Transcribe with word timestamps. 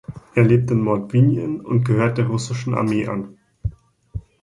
Er 0.33 0.45
lebt 0.45 0.71
in 0.71 0.81
Mordwinien 0.81 1.61
und 1.63 1.83
gehört 1.83 2.17
der 2.17 2.25
russischen 2.25 2.73
Armee 2.73 3.05
an. 3.07 3.37